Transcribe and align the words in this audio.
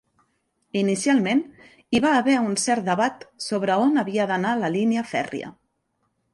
Inicialment 0.79 1.43
hi 1.97 2.01
va 2.07 2.15
haver 2.23 2.39
un 2.47 2.57
cert 2.63 2.85
debat 2.89 3.29
sobre 3.51 3.79
on 3.85 4.05
havia 4.07 4.29
d'anar 4.35 4.59
la 4.65 4.75
línia 4.81 5.09
fèrria. 5.15 5.55